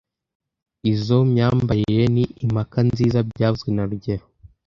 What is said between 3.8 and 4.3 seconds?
rugero